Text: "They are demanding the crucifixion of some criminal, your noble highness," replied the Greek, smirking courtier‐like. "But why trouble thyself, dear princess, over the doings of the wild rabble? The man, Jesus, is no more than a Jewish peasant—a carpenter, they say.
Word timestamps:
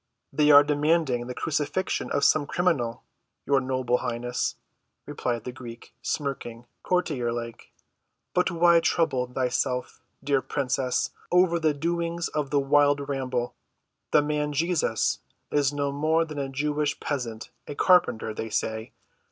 "They 0.33 0.49
are 0.49 0.63
demanding 0.63 1.27
the 1.27 1.35
crucifixion 1.35 2.09
of 2.09 2.23
some 2.23 2.47
criminal, 2.47 3.03
your 3.45 3.61
noble 3.61 3.99
highness," 3.99 4.55
replied 5.05 5.43
the 5.43 5.51
Greek, 5.51 5.93
smirking 6.01 6.65
courtier‐like. 6.83 7.69
"But 8.33 8.49
why 8.49 8.79
trouble 8.79 9.27
thyself, 9.31 10.01
dear 10.23 10.41
princess, 10.41 11.11
over 11.31 11.59
the 11.59 11.75
doings 11.75 12.29
of 12.29 12.49
the 12.49 12.59
wild 12.59 13.07
rabble? 13.09 13.53
The 14.09 14.23
man, 14.23 14.53
Jesus, 14.53 15.19
is 15.51 15.71
no 15.71 15.91
more 15.91 16.25
than 16.25 16.39
a 16.39 16.49
Jewish 16.49 16.99
peasant—a 16.99 17.75
carpenter, 17.75 18.33
they 18.33 18.49
say. 18.49 18.93